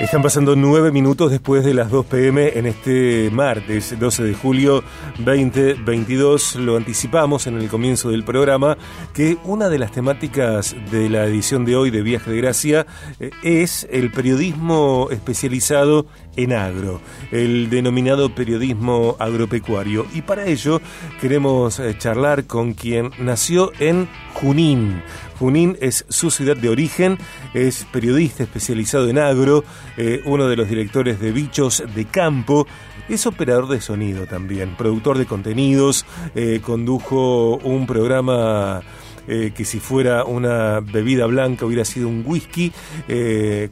Están 0.00 0.22
pasando 0.22 0.54
nueve 0.54 0.92
minutos 0.92 1.28
después 1.32 1.64
de 1.64 1.74
las 1.74 1.90
2 1.90 2.06
pm 2.06 2.56
en 2.56 2.66
este 2.66 3.30
martes 3.32 3.98
12 3.98 4.22
de 4.22 4.32
julio 4.32 4.84
2022. 5.18 6.54
Lo 6.54 6.76
anticipamos 6.76 7.48
en 7.48 7.58
el 7.58 7.68
comienzo 7.68 8.10
del 8.10 8.22
programa 8.22 8.78
que 9.12 9.38
una 9.42 9.68
de 9.68 9.80
las 9.80 9.90
temáticas 9.90 10.76
de 10.92 11.10
la 11.10 11.26
edición 11.26 11.64
de 11.64 11.74
hoy 11.74 11.90
de 11.90 12.02
Viaje 12.02 12.30
de 12.30 12.36
Gracia 12.36 12.86
eh, 13.18 13.32
es 13.42 13.88
el 13.90 14.12
periodismo 14.12 15.08
especializado 15.10 16.06
en 16.38 16.52
agro, 16.52 17.00
el 17.32 17.68
denominado 17.68 18.32
periodismo 18.32 19.16
agropecuario. 19.18 20.06
Y 20.14 20.22
para 20.22 20.46
ello 20.46 20.80
queremos 21.20 21.80
eh, 21.80 21.96
charlar 21.98 22.46
con 22.46 22.74
quien 22.74 23.10
nació 23.18 23.72
en 23.80 24.08
Junín. 24.34 25.02
Junín 25.38 25.76
es 25.80 26.04
su 26.08 26.30
ciudad 26.30 26.56
de 26.56 26.68
origen, 26.68 27.18
es 27.54 27.84
periodista 27.92 28.44
especializado 28.44 29.08
en 29.08 29.18
agro, 29.18 29.64
eh, 29.96 30.22
uno 30.24 30.46
de 30.46 30.56
los 30.56 30.68
directores 30.68 31.20
de 31.20 31.32
Bichos 31.32 31.82
de 31.94 32.04
Campo, 32.04 32.66
es 33.08 33.26
operador 33.26 33.68
de 33.68 33.80
sonido 33.80 34.26
también, 34.26 34.76
productor 34.76 35.18
de 35.18 35.26
contenidos, 35.26 36.06
eh, 36.34 36.60
condujo 36.62 37.56
un 37.56 37.86
programa 37.86 38.82
eh, 39.28 39.52
que 39.54 39.64
si 39.64 39.78
fuera 39.78 40.24
una 40.24 40.80
bebida 40.80 41.26
blanca 41.26 41.66
hubiera 41.66 41.84
sido 41.84 42.08
un 42.08 42.24
whisky, 42.26 42.72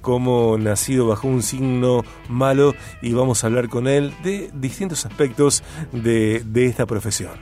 como 0.01 0.59
nacido 0.59 1.09
bajo 1.09 1.28
un 1.28 1.42
signo 1.42 2.05
malo 2.28 2.74
y 3.02 3.12
vamos 3.12 3.42
a 3.42 3.48
hablar 3.48 3.69
con 3.69 3.88
él 3.88 4.12
de 4.23 4.50
distintos 4.55 5.06
aspectos 5.06 5.62
de, 5.92 6.42
de 6.45 6.66
esta 6.66 6.87
profesión. 6.87 7.33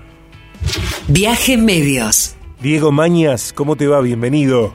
Viaje 1.09 1.57
Medios. 1.57 2.37
Diego 2.61 2.93
Mañas, 2.93 3.53
¿cómo 3.53 3.77
te 3.77 3.87
va? 3.87 4.01
Bienvenido. 4.01 4.73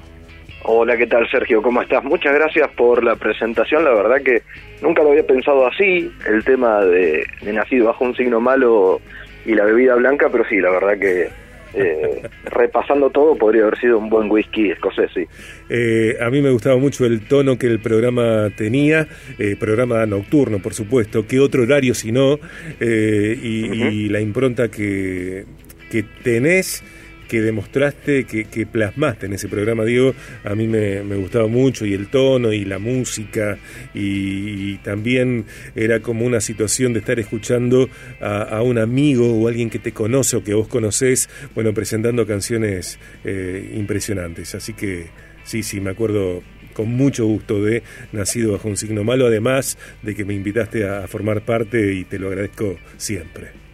Hola, 0.63 0.95
¿qué 0.97 1.07
tal 1.07 1.27
Sergio? 1.31 1.63
¿Cómo 1.63 1.81
estás? 1.81 2.03
Muchas 2.03 2.33
gracias 2.35 2.69
por 2.77 3.03
la 3.03 3.15
presentación. 3.15 3.83
La 3.83 3.93
verdad 3.95 4.21
que 4.23 4.43
nunca 4.83 5.01
lo 5.01 5.09
había 5.09 5.25
pensado 5.25 5.65
así, 5.65 6.11
el 6.27 6.43
tema 6.43 6.81
de, 6.81 7.25
nacido 7.51 7.87
bajo 7.87 8.03
un 8.03 8.15
signo 8.15 8.39
malo 8.39 9.01
y 9.45 9.55
la 9.55 9.65
bebida 9.65 9.95
blanca, 9.95 10.29
pero 10.31 10.43
sí, 10.47 10.57
la 10.57 10.69
verdad 10.69 10.99
que 10.99 11.29
eh, 11.73 12.21
repasando 12.45 13.09
todo 13.09 13.35
podría 13.35 13.63
haber 13.63 13.79
sido 13.79 13.97
un 13.97 14.09
buen 14.09 14.29
whisky 14.29 14.71
escocés, 14.71 15.11
sí. 15.13 15.25
Eh, 15.69 16.17
a 16.21 16.29
mí 16.29 16.41
me 16.41 16.49
gustaba 16.49 16.77
mucho 16.77 17.05
el 17.05 17.21
tono 17.27 17.57
que 17.57 17.67
el 17.67 17.79
programa 17.79 18.49
tenía, 18.55 19.07
eh, 19.37 19.55
programa 19.59 20.05
nocturno, 20.05 20.59
por 20.59 20.73
supuesto, 20.73 21.27
qué 21.27 21.39
otro 21.39 21.63
horario 21.63 21.93
si 21.93 22.11
no, 22.11 22.39
y, 22.79 24.09
la 24.09 24.21
impronta 24.21 24.69
que, 24.69 25.45
que 25.91 26.03
tenés 26.23 26.83
que 27.29 27.41
demostraste, 27.41 28.25
que, 28.25 28.45
que, 28.45 28.65
plasmaste 28.65 29.27
en 29.27 29.33
ese 29.33 29.47
programa, 29.47 29.85
Diego, 29.85 30.13
a 30.43 30.55
mí 30.55 30.67
me, 30.67 31.01
gustaba 31.15 31.47
mucho 31.47 31.85
y 31.85 31.93
el 31.93 32.07
tono 32.07 32.51
y 32.51 32.65
la 32.65 32.79
música 32.79 33.57
y, 33.93 34.77
también 34.79 35.45
era 35.75 35.99
como 35.99 36.25
una 36.25 36.41
situación 36.41 36.93
de 36.93 36.99
estar 36.99 37.19
escuchando 37.19 37.89
a, 38.19 38.61
un 38.63 38.77
amigo 38.77 39.31
o 39.31 39.47
alguien 39.47 39.69
que 39.69 39.77
te 39.77 39.91
conoce 39.91 40.37
o 40.37 40.43
que 40.43 40.53
vos 40.53 40.67
conocés, 40.67 41.29
bueno, 41.53 41.73
presentando 41.73 42.25
canciones 42.25 42.97
eh, 43.23 43.73
impresionantes. 43.75 44.55
Así 44.55 44.73
que 44.73 45.07
sí, 45.43 45.61
sí, 45.61 45.79
me 45.79 45.91
acuerdo 45.91 46.41
con 46.73 46.89
mucho 46.89 47.25
gusto 47.25 47.61
de 47.61 47.83
Nacido 48.11 48.53
bajo 48.53 48.67
un 48.67 48.77
signo 48.77 49.03
malo, 49.03 49.27
además 49.27 49.77
de 50.01 50.15
que 50.15 50.25
me 50.25 50.33
invitaste 50.33 50.87
a 50.87 51.07
formar 51.07 51.41
parte 51.41 51.93
y 51.93 52.05
te 52.05 52.17
lo 52.17 52.29
agradezco 52.29 52.77
siempre. 52.97 53.68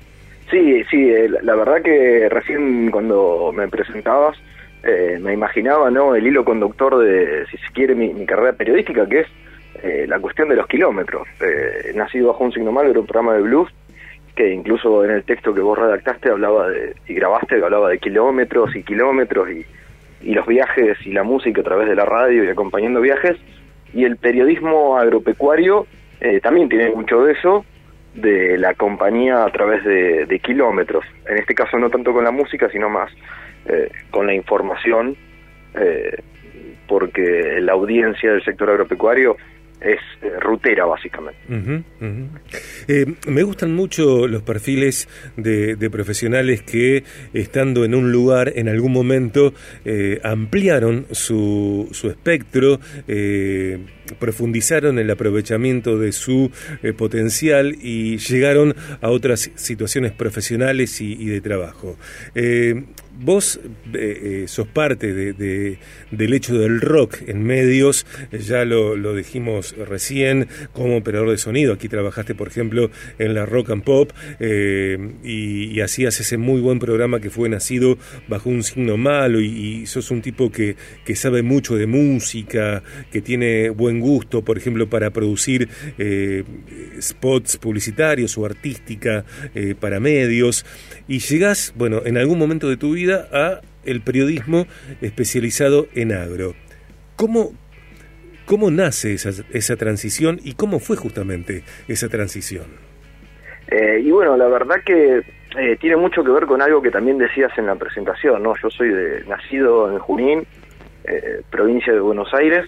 Sí, 0.49 0.83
sí, 0.91 1.09
eh, 1.09 1.29
la 1.41 1.55
verdad 1.55 1.81
que 1.81 2.29
recién 2.29 2.91
cuando 2.91 3.51
me 3.51 3.67
presentabas 3.67 4.37
eh, 4.83 5.17
me 5.19 5.33
imaginaba 5.33 5.89
no 5.89 6.13
el 6.13 6.27
hilo 6.27 6.45
conductor 6.45 6.99
de, 6.99 7.45
si 7.49 7.57
se 7.57 7.73
quiere, 7.73 7.95
mi, 7.95 8.25
carrera 8.25 8.53
periodística, 8.53 9.07
que 9.07 9.21
es 9.21 9.27
eh, 9.81 10.05
la 10.07 10.19
cuestión 10.19 10.47
de 10.49 10.55
los 10.55 10.67
kilómetros. 10.67 11.27
nacido 11.95 12.27
bajo 12.27 12.43
un 12.43 12.51
signo 12.51 12.71
malo 12.71 12.91
era 12.91 12.99
un 12.99 13.07
programa 13.07 13.33
de 13.33 13.41
blues 13.41 13.71
que 14.35 14.53
incluso 14.53 15.03
en 15.03 15.11
el 15.11 15.23
texto 15.23 15.53
que 15.53 15.61
vos 15.61 15.79
redactaste 15.79 16.29
hablaba 16.29 16.69
de, 16.69 16.93
y 17.07 17.13
grabaste, 17.13 17.55
hablaba 17.55 17.89
de 17.89 17.99
kilómetros 17.99 18.75
y 18.75 18.83
kilómetros 18.83 19.49
y, 19.49 19.65
y 20.21 20.33
los 20.33 20.45
viajes 20.45 20.97
y 21.05 21.11
la 21.11 21.23
música 21.23 21.61
a 21.61 21.63
través 21.63 21.87
de 21.87 21.95
la 21.95 22.05
radio 22.05 22.43
y 22.43 22.49
acompañando 22.49 23.01
viajes. 23.01 23.37
Y 23.93 24.03
el 24.03 24.17
periodismo 24.17 24.97
agropecuario 24.97 25.87
también 26.41 26.69
tiene 26.69 26.89
mucho 26.89 27.23
de 27.23 27.33
eso, 27.33 27.63
de 28.15 28.57
la 28.57 28.73
compañía 28.73 29.43
a 29.43 29.51
través 29.51 29.83
de, 29.83 30.39
kilómetros. 30.39 31.05
En 31.27 31.37
este 31.37 31.53
caso 31.53 31.77
no 31.77 31.89
tanto 31.89 32.13
con 32.13 32.23
la 32.23 32.31
música, 32.31 32.69
sino 32.69 32.89
más 32.89 33.11
eh, 33.65 33.89
con 34.11 34.25
la 34.27 34.33
información, 34.33 35.15
eh, 35.75 36.21
porque 36.87 37.59
la 37.61 37.73
audiencia 37.73 38.31
del 38.31 38.43
sector 38.43 38.69
agropecuario 38.69 39.37
es 39.85 39.99
eh, 40.21 40.39
rutera 40.39 40.85
básicamente. 40.85 41.39
me 43.27 43.43
gustan 43.43 43.73
mucho 43.73 44.27
los 44.27 44.41
perfiles 44.41 45.07
de, 45.37 45.89
profesionales 45.89 46.63
que 46.63 47.03
estando 47.33 47.85
en 47.85 47.95
un 47.95 48.11
lugar 48.11 48.51
en 48.55 48.67
algún 48.67 48.91
momento 48.91 49.53
ampliaron 50.23 51.05
su, 51.11 51.87
su 51.91 52.09
espectro, 52.09 52.79
profundizaron 54.19 54.99
el 54.99 55.09
aprovechamiento 55.09 55.97
de 55.97 56.11
su 56.11 56.51
eh, 56.83 56.93
potencial 56.93 57.75
y 57.81 58.17
llegaron 58.17 58.75
a 59.01 59.09
otras 59.09 59.51
situaciones 59.55 60.11
profesionales 60.11 61.01
y, 61.01 61.25
de 61.25 61.41
trabajo. 61.41 61.97
Eh, 63.15 63.25
vos 63.25 63.59
eh, 63.93 64.45
sos 64.47 64.67
parte 64.67 65.13
de, 65.13 65.77
del 66.11 66.33
hecho 66.33 66.57
del 66.57 66.81
rock 66.81 67.17
en 67.27 67.43
medios, 67.43 68.05
ya 68.31 68.65
lo, 68.65 69.15
dijimos 69.15 69.75
recién, 69.77 70.47
como 70.73 70.97
operador 70.97 71.31
de 71.31 71.37
sonido. 71.37 71.73
Aquí 71.73 71.89
trabajaste, 71.89 72.35
por 72.35 72.47
ejemplo, 72.47 72.91
en 73.19 73.33
la 73.33 73.45
Rock 73.45 73.71
and 73.71 73.83
Pop 73.83 74.11
y, 74.39 75.79
hacías 75.85 76.19
ese 76.19 76.37
muy 76.37 76.61
buen 76.61 76.79
programa 76.79 77.19
que 77.19 77.29
fue 77.29 77.47
nacido 77.47 77.99
bajo 78.27 78.49
un 78.49 78.63
signo 78.63 78.97
malo 78.97 79.39
y, 79.39 79.85
sos 79.85 80.09
un 80.09 80.21
tipo 80.21 80.51
que, 80.51 80.75
que 81.05 81.15
sabe 81.15 81.43
mucho 81.43 81.75
de 81.75 81.85
música, 81.85 82.81
que 83.11 83.21
tiene 83.21 83.69
buen 83.69 83.99
gusto, 83.99 84.43
por 84.43 84.57
ejemplo, 84.57 84.89
para 84.89 85.11
producir 85.11 85.69
eh, 85.97 86.43
spots 86.99 87.57
publicitarios 87.57 88.37
o 88.37 88.45
artística 88.45 89.25
eh, 89.53 89.75
para 89.79 89.99
medios, 89.99 90.65
y 91.07 91.19
llegás, 91.19 91.73
bueno, 91.77 92.01
en 92.05 92.17
algún 92.17 92.39
momento 92.39 92.69
de 92.69 92.77
tu 92.77 92.93
vida 92.93 93.04
a 93.13 93.61
el 93.85 94.01
periodismo 94.01 94.65
especializado 95.01 95.87
en 95.93 96.11
agro. 96.11 96.53
¿Cómo, 97.15 97.51
cómo 98.45 98.71
nace 98.71 99.13
esa, 99.13 99.75
transición 99.75 100.39
y 100.43 100.53
cómo 100.53 100.79
fue 100.79 100.97
justamente 100.97 101.63
esa 101.87 102.09
transición? 102.09 102.65
Eh, 103.69 104.01
y 104.03 104.11
bueno, 104.11 104.37
la 104.37 104.47
verdad 104.47 104.77
que 104.85 105.21
tiene 105.79 105.95
mucho 105.95 106.21
que 106.21 106.31
ver 106.31 106.45
con 106.45 106.61
algo 106.61 106.81
que 106.81 106.91
también 106.91 107.17
decías 107.17 107.51
en 107.57 107.67
la 107.67 107.75
presentación, 107.75 108.43
¿no? 108.43 108.55
Yo 108.61 108.69
soy 108.69 108.89
de, 108.89 109.23
nacido 109.25 109.89
en 109.89 109.99
Junín, 109.99 110.45
provincia 111.49 111.93
de 111.93 111.99
Buenos 111.99 112.33
Aires, 112.33 112.67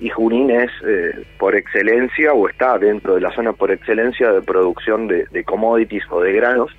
y 0.00 0.10
Junín 0.10 0.50
es 0.50 0.70
eh, 0.86 1.24
por 1.38 1.54
excelencia 1.54 2.32
o 2.32 2.48
está 2.48 2.78
dentro 2.78 3.14
de 3.14 3.20
la 3.20 3.34
zona 3.34 3.52
por 3.52 3.70
excelencia 3.70 4.32
de 4.32 4.42
producción 4.42 5.06
de, 5.08 5.44
commodities 5.44 6.04
o 6.10 6.20
de 6.20 6.32
granos. 6.32 6.70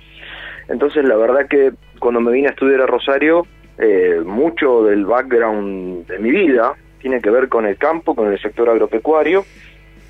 Entonces 0.68 1.04
la 1.04 1.16
verdad 1.16 1.48
que 1.48 1.72
cuando 2.06 2.20
me 2.20 2.30
vine 2.30 2.46
a 2.46 2.50
estudiar 2.52 2.82
a 2.82 2.86
Rosario, 2.86 3.48
eh, 3.78 4.22
mucho 4.24 4.84
del 4.84 5.06
background 5.06 6.06
de 6.06 6.20
mi 6.20 6.30
vida 6.30 6.74
tiene 7.00 7.20
que 7.20 7.30
ver 7.30 7.48
con 7.48 7.66
el 7.66 7.76
campo, 7.78 8.14
con 8.14 8.30
el 8.30 8.40
sector 8.40 8.70
agropecuario, 8.70 9.44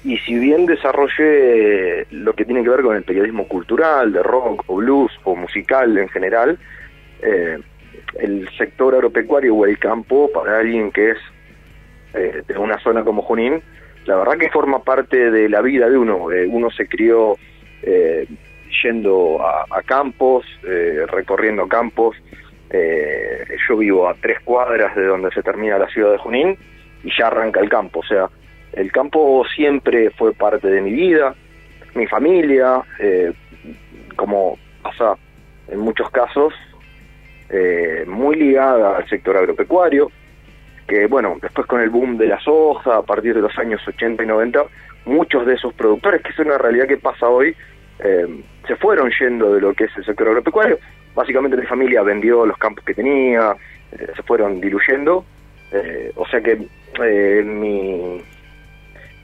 y 0.05 0.19
si 0.19 0.39
bien 0.39 0.67
desarrollé 0.67 2.07
lo 2.11 2.35
que 2.35 2.45
tiene 2.45 2.63
que 2.63 2.69
ver 2.69 2.83
con 2.83 2.97
el 2.97 3.03
periodismo 3.03 3.49
cultural, 3.49 4.13
de 4.13 4.23
rock 4.23 4.65
o 4.67 4.77
blues 4.77 5.11
o 5.25 5.35
musical 5.35 5.97
en 5.97 6.11
general, 6.11 6.59
eh, 7.23 7.61
el 8.19 8.47
sector 8.59 8.95
agropecuario 8.95 9.55
o 9.55 9.65
el 9.65 9.79
campo 9.79 10.31
para 10.31 10.59
alguien 10.59 10.93
que 10.93 11.13
es 11.13 11.19
eh, 12.13 12.43
de 12.47 12.59
una 12.59 12.79
zona 12.81 13.05
como 13.05 13.23
Junín, 13.23 13.63
la 14.05 14.17
verdad 14.17 14.37
que 14.37 14.51
forma 14.51 14.83
parte 14.83 15.31
de 15.31 15.49
la 15.49 15.63
vida 15.63 15.89
de 15.89 15.97
uno. 15.97 16.31
Eh, 16.31 16.47
uno 16.47 16.71
se 16.71 16.89
crió 16.89 17.39
eh, 17.83 18.27
yendo 18.83 19.39
a, 19.41 19.83
campos, 19.83 20.45
recorriendo 20.63 21.69
campos. 21.69 22.17
yo 23.69 23.77
vivo 23.77 24.09
a 24.09 24.15
tres 24.15 24.41
cuadras 24.41 24.95
de 24.97 25.05
donde 25.05 25.31
se 25.31 25.43
termina 25.43 25.79
la 25.79 25.89
ciudad 25.89 26.13
de 26.13 26.19
Junín 26.19 26.59
y 27.05 27.11
ya 27.17 27.29
arranca 27.29 27.61
el 27.61 27.69
campo. 27.69 28.01
O 28.01 28.05
sea, 28.05 28.29
el 28.73 28.91
campo 28.93 29.45
siempre 29.55 30.11
fue 30.11 30.33
parte 30.33 30.69
de 30.69 30.81
mi 30.81 30.93
vida, 30.93 31.35
mi 31.95 32.07
familia, 32.07 32.83
como 34.17 34.59
pasa 34.83 35.17
en 35.69 35.79
muchos 35.81 36.11
casos, 36.11 36.53
muy 38.07 38.37
ligada 38.37 38.97
al 38.97 39.09
sector 39.09 39.37
agropecuario 39.37 40.11
que 40.87 41.07
bueno, 41.07 41.37
después 41.41 41.67
con 41.67 41.81
el 41.81 41.91
boom 41.91 42.17
de 42.17 42.29
la 42.29 42.41
soja, 42.41 42.99
a 42.99 43.03
partir 43.03 43.35
de 43.35 43.41
los 43.41 43.57
años 43.59 43.81
80 43.87 44.23
y 44.23 44.27
90, 44.27 44.65
muchos 45.07 45.47
de 45.47 45.55
esos 45.55 45.75
productores, 45.75 46.23
que 46.23 46.31
es 46.31 46.39
una 46.39 46.59
realidad 46.59 46.87
que 46.87 46.97
pasa 46.97 47.29
hoy, 47.29 47.57
eh, 48.01 48.27
se 48.67 48.77
fueron 48.77 49.11
yendo 49.19 49.55
de 49.55 49.61
lo 49.61 49.75
que 49.75 49.85
es 49.85 49.97
el 49.97 50.05
sector 50.05 50.29
agropecuario. 50.29 50.79
Básicamente 51.15 51.57
mi 51.57 51.67
familia 51.67 52.03
vendió 52.03 52.45
los 52.45 52.59
campos 52.59 52.85
que 52.85 52.95
tenía, 52.95 53.57
eh, 53.93 54.09
se 54.15 54.23
fueron 54.23 54.61
diluyendo, 54.61 55.25
eh, 55.73 56.13
o 56.15 56.27
sea 56.29 56.41
que 56.41 56.57
mi, 57.43 58.23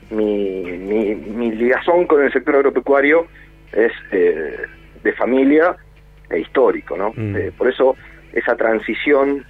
mi, 0.09 0.61
mi, 0.61 1.51
ligazón 1.51 2.05
con 2.05 2.23
el 2.23 2.31
sector 2.31 2.55
agropecuario 2.55 3.27
es 3.71 3.91
eh, 4.11 4.57
de 5.03 5.13
familia 5.13 5.75
e 6.29 6.39
histórico, 6.39 6.97
¿no? 6.97 7.13
Mm. 7.15 7.35
Eh, 7.35 7.51
por 7.57 7.67
eso 7.67 7.95
esa 8.31 8.55
transición 8.55 9.45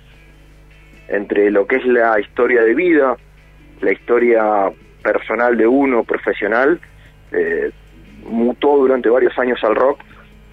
entre 1.07 1.51
lo 1.51 1.67
que 1.67 1.77
es 1.77 1.85
la 1.85 2.19
historia 2.19 2.63
de 2.63 2.73
vida, 2.73 3.17
la 3.81 3.91
historia 3.91 4.71
personal 5.03 5.57
de 5.57 5.67
uno, 5.67 6.03
profesional, 6.03 6.79
eh, 7.31 7.71
mutó 8.25 8.77
durante 8.77 9.09
varios 9.09 9.37
años 9.37 9.59
al 9.63 9.75
rock, 9.75 9.99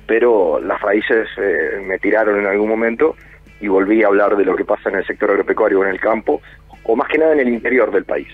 pero 0.06 0.60
las 0.60 0.80
raíces 0.80 1.28
eh, 1.36 1.82
me 1.86 1.98
tiraron 1.98 2.40
en 2.40 2.46
algún 2.46 2.68
momento 2.68 3.16
y 3.60 3.68
volví 3.68 4.02
a 4.02 4.08
hablar 4.08 4.36
de 4.36 4.44
lo 4.44 4.56
que 4.56 4.64
pasa 4.64 4.88
en 4.88 4.96
el 4.96 5.06
sector 5.06 5.30
agropecuario, 5.30 5.82
en 5.84 5.90
el 5.90 6.00
campo, 6.00 6.40
o 6.84 6.96
más 6.96 7.08
que 7.08 7.18
nada 7.18 7.32
en 7.32 7.40
el 7.40 7.48
interior 7.48 7.90
del 7.92 8.04
país. 8.04 8.28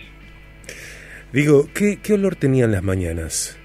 Digo, 1.32 1.64
¿qué, 1.74 1.98
qué 2.02 2.14
olor 2.14 2.36
tenían 2.36 2.72
las 2.72 2.82
mañanas? 2.82 3.58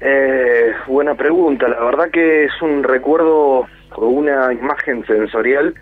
Eh, 0.00 0.72
buena 0.86 1.16
pregunta, 1.16 1.68
la 1.68 1.80
verdad 1.80 2.10
que 2.10 2.44
es 2.44 2.62
un 2.62 2.84
recuerdo 2.84 3.66
o 3.96 4.06
una 4.06 4.52
imagen 4.52 5.04
sensorial 5.06 5.74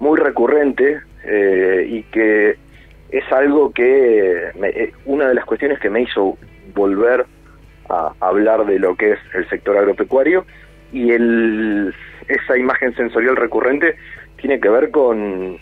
muy 0.00 0.18
recurrente 0.18 1.00
eh, 1.24 1.86
y 1.88 2.02
que 2.04 2.56
es 3.10 3.32
algo 3.32 3.72
que 3.72 4.50
eh, 4.62 4.92
una 5.04 5.28
de 5.28 5.34
las 5.34 5.44
cuestiones 5.44 5.78
que 5.78 5.88
me 5.88 6.02
hizo 6.02 6.36
volver 6.74 7.26
a 7.90 8.14
hablar 8.20 8.64
de 8.66 8.78
lo 8.78 8.94
que 8.96 9.12
es 9.12 9.18
el 9.34 9.48
sector 9.48 9.76
agropecuario 9.76 10.46
y 10.92 11.10
el, 11.10 11.94
esa 12.28 12.56
imagen 12.56 12.94
sensorial 12.94 13.36
recurrente 13.36 13.96
tiene 14.36 14.60
que 14.60 14.68
ver 14.68 14.90
con 14.90 15.58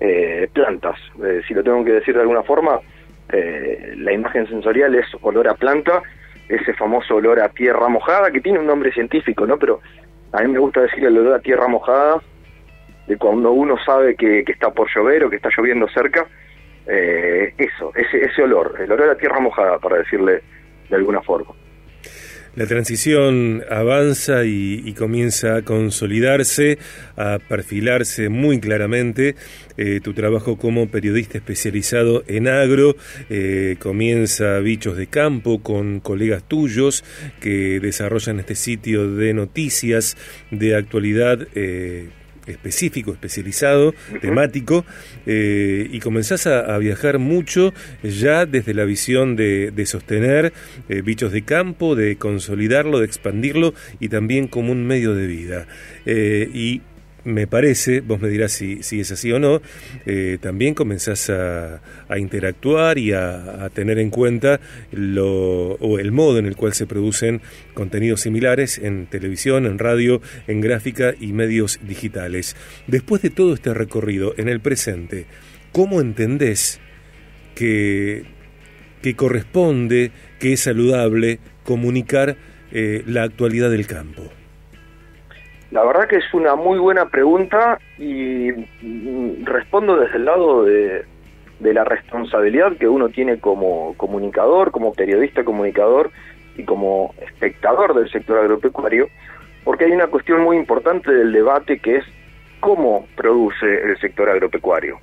eh, 0.00 0.48
plantas. 0.52 0.98
si 1.46 1.54
lo 1.54 1.62
tengo 1.62 1.84
que 1.84 1.92
decir 1.92 2.14
de 2.14 2.20
alguna 2.20 2.42
forma, 2.42 2.80
la 3.30 4.12
imagen 4.12 4.48
sensorial 4.48 4.94
es 4.94 5.06
olor 5.20 5.48
a 5.48 5.54
planta, 5.54 6.02
ese 6.48 6.72
famoso 6.74 7.16
olor 7.16 7.40
a 7.40 7.50
tierra 7.50 7.88
mojada 7.88 8.30
que 8.30 8.40
tiene 8.40 8.58
un 8.58 8.66
nombre 8.66 8.92
científico, 8.92 9.46
¿no? 9.46 9.58
Pero 9.58 9.80
a 10.32 10.42
mí 10.42 10.52
me 10.52 10.58
gusta 10.58 10.82
decir 10.82 11.04
el 11.04 11.18
olor 11.18 11.34
a 11.34 11.40
tierra 11.40 11.68
mojada 11.68 12.22
de 13.06 13.16
cuando 13.16 13.52
uno 13.52 13.76
sabe 13.84 14.14
que, 14.16 14.44
está 14.46 14.70
por 14.70 14.88
llover 14.94 15.24
o 15.24 15.30
que 15.30 15.36
está 15.36 15.48
lloviendo 15.56 15.88
cerca, 15.88 16.26
eh, 16.86 17.54
eso, 17.56 17.92
ese, 17.94 18.24
ese 18.24 18.42
olor, 18.42 18.76
el 18.78 18.90
olor 18.90 19.10
a 19.10 19.16
tierra 19.16 19.40
mojada, 19.40 19.78
para 19.78 19.98
decirle 19.98 20.42
de 20.88 20.96
alguna 20.96 21.22
forma. 21.22 21.54
La 22.58 22.66
transición 22.66 23.62
avanza 23.70 24.44
y, 24.44 24.92
comienza 24.94 25.58
a 25.58 25.62
consolidarse, 25.62 26.78
a 27.16 27.38
perfilarse 27.38 28.30
muy 28.30 28.58
claramente. 28.58 29.36
Eh, 29.76 30.00
tu 30.02 30.12
trabajo 30.12 30.56
como 30.58 30.88
periodista 30.88 31.38
especializado 31.38 32.24
en 32.26 32.48
agro 32.48 32.96
eh, 33.30 33.76
comienza 33.78 34.58
Bichos 34.58 34.96
de 34.96 35.06
Campo 35.06 35.62
con 35.62 36.00
colegas 36.00 36.42
tuyos 36.42 37.04
que 37.40 37.78
desarrollan 37.78 38.40
este 38.40 38.56
sitio 38.56 39.14
de 39.14 39.34
noticias 39.34 40.16
de 40.50 40.74
actualidad. 40.74 41.46
Eh, 41.54 42.08
específico, 42.50 43.12
especializado, 43.12 43.94
temático, 44.20 44.84
eh, 45.26 45.88
y 45.90 46.00
comenzás 46.00 46.46
a, 46.46 46.78
viajar 46.78 47.18
mucho 47.18 47.74
ya 48.02 48.46
desde 48.46 48.74
la 48.74 48.84
visión 48.84 49.36
de, 49.36 49.72
sostener 49.86 50.52
eh, 50.88 51.02
bichos 51.02 51.32
de 51.32 51.42
campo, 51.42 51.94
de 51.94 52.16
consolidarlo, 52.16 52.98
de 52.98 53.06
expandirlo 53.06 53.74
y 54.00 54.08
también 54.08 54.48
como 54.48 54.72
un 54.72 54.86
medio 54.86 55.14
de 55.14 55.26
vida. 55.26 55.66
Eh, 56.06 56.48
y 56.52 56.82
me 57.24 57.46
parece, 57.46 58.00
vos 58.00 58.20
me 58.20 58.28
dirás 58.28 58.52
si, 58.52 58.82
si 58.82 59.00
es 59.00 59.10
así 59.10 59.32
o 59.32 59.38
no, 59.38 59.60
eh, 60.06 60.38
también 60.40 60.74
comenzás 60.74 61.30
a, 61.30 61.80
interactuar 62.16 62.98
y 62.98 63.12
a, 63.12 63.70
tener 63.74 63.98
en 63.98 64.10
cuenta 64.10 64.60
lo, 64.92 65.72
o 65.74 65.98
el 65.98 66.12
modo 66.12 66.38
en 66.38 66.46
el 66.46 66.56
cual 66.56 66.72
se 66.74 66.86
producen 66.86 67.40
contenidos 67.74 68.22
similares 68.22 68.78
en 68.78 69.06
televisión, 69.06 69.66
en 69.66 69.78
radio, 69.78 70.20
en 70.46 70.60
gráfica 70.60 71.14
y 71.18 71.32
medios 71.32 71.80
digitales. 71.82 72.56
Después 72.86 73.22
de 73.22 73.30
todo 73.30 73.54
este 73.54 73.74
recorrido 73.74 74.34
en 74.36 74.48
el 74.48 74.60
presente, 74.60 75.26
¿cómo 75.72 76.00
entendés 76.00 76.80
que, 77.54 78.24
que 79.02 79.14
corresponde, 79.14 80.12
que 80.38 80.54
es 80.54 80.60
saludable 80.60 81.40
comunicar 81.64 82.36
eh, 82.72 83.02
la 83.06 83.24
actualidad 83.24 83.70
del 83.70 83.86
campo? 83.86 84.37
La 85.70 85.84
verdad 85.84 86.08
que 86.08 86.16
es 86.16 86.32
una 86.32 86.54
muy 86.54 86.78
buena 86.78 87.10
pregunta 87.10 87.78
y 87.98 88.52
mm, 88.82 89.44
respondo 89.44 89.98
desde 89.98 90.16
el 90.16 90.24
lado 90.24 90.64
de, 90.64 91.04
la 91.60 91.84
responsabilidad 91.84 92.76
que 92.78 92.88
uno 92.88 93.10
tiene 93.10 93.38
como 93.38 93.94
comunicador, 93.96 94.70
como 94.70 94.94
periodista 94.94 95.44
comunicador 95.44 96.10
y 96.56 96.64
como 96.64 97.14
espectador 97.20 97.94
del 97.94 98.10
sector 98.10 98.38
agropecuario, 98.38 99.08
porque 99.64 99.84
hay 99.84 99.92
una 99.92 100.06
cuestión 100.06 100.42
muy 100.42 100.56
importante 100.56 101.12
del 101.12 101.32
debate 101.32 101.80
que 101.80 101.96
es 101.96 102.04
cómo 102.60 103.06
produce 103.16 103.82
el 103.82 103.98
sector 104.00 104.30
agropecuario, 104.30 104.98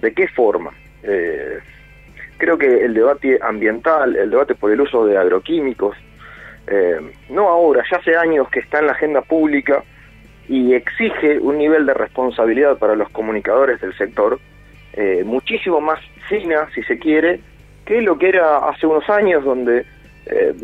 de 0.00 0.12
qué 0.12 0.26
forma. 0.28 0.72
Eh, 1.04 1.58
creo 2.38 2.58
que 2.58 2.84
el 2.84 2.94
debate 2.94 3.38
ambiental, 3.40 4.16
el 4.16 4.30
debate 4.30 4.56
por 4.56 4.72
el 4.72 4.80
uso 4.80 5.06
de 5.06 5.16
agroquímicos, 5.16 5.96
eh, 6.66 7.00
no 7.30 7.48
ahora, 7.48 7.84
ya 7.90 7.98
hace 7.98 8.16
años 8.16 8.48
que 8.50 8.60
está 8.60 8.80
en 8.80 8.86
la 8.86 8.92
agenda 8.92 9.22
pública, 9.22 9.84
y 10.48 10.74
exige 10.74 11.38
un 11.38 11.58
nivel 11.58 11.86
de 11.86 11.94
responsabilidad 11.94 12.78
para 12.78 12.94
los 12.94 13.10
comunicadores 13.10 13.80
del 13.80 13.96
sector 13.96 14.38
eh, 14.94 15.22
muchísimo 15.24 15.80
más 15.80 16.00
fina, 16.28 16.68
si 16.74 16.82
se 16.82 16.98
quiere, 16.98 17.40
que 17.84 18.02
lo 18.02 18.18
que 18.18 18.30
era 18.30 18.68
hace 18.68 18.86
unos 18.86 19.08
años, 19.08 19.44
donde 19.44 19.84
eh, 20.26 20.54